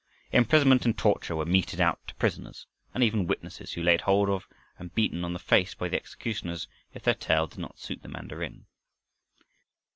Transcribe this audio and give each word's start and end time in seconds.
Imprisonment 0.31 0.83
and 0.83 0.97
torture 0.97 1.35
were 1.35 1.45
meted 1.45 1.79
out 1.79 1.99
to 2.07 2.15
prisoners, 2.15 2.65
and 2.91 3.03
even 3.03 3.27
witnesses 3.27 3.75
were 3.77 3.83
laid 3.83 4.01
hold 4.01 4.29
of 4.31 4.47
and 4.79 4.95
beaten 4.95 5.23
on 5.23 5.33
the 5.33 5.37
face 5.37 5.75
by 5.75 5.87
the 5.87 5.95
executioners 5.95 6.67
if 6.95 7.03
their 7.03 7.13
tale 7.13 7.45
did 7.45 7.59
not 7.59 7.77
suit 7.77 8.01
the 8.01 8.07
mandarin. 8.09 8.65